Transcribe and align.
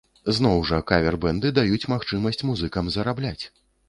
Зноў 0.35 0.61
жа, 0.69 0.77
кавер-бэнды 0.91 1.51
даюць 1.57 1.89
магчымасць 1.93 2.41
музыкам 2.51 2.89
зарабляць. 2.97 3.37